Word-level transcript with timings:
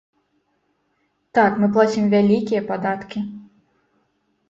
Так, 1.39 1.61
мы 1.65 1.71
плацім 1.77 2.03
вялікія 2.17 2.61
падаткі. 2.73 3.19